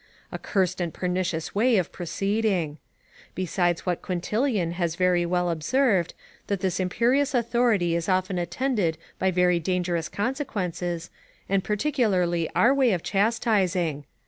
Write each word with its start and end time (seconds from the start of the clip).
A 0.31 0.39
cursed 0.39 0.81
and 0.81 0.91
pernicious 0.91 1.53
way 1.53 1.77
of 1.77 1.91
proceeding! 1.91 2.79
Besides 3.35 3.85
what 3.85 4.01
Quintilian 4.01 4.71
has 4.71 4.95
very 4.95 5.27
well 5.27 5.51
observed, 5.51 6.15
that 6.47 6.61
this 6.61 6.79
imperious 6.79 7.35
authority 7.35 7.95
is 7.95 8.09
often 8.09 8.39
attended 8.39 8.97
by 9.19 9.29
very 9.29 9.59
dangerous 9.59 10.09
consequences, 10.09 11.11
and 11.47 11.63
particularly 11.63 12.49
our 12.55 12.73
way 12.73 12.93
of 12.93 13.03
chastising. 13.03 14.05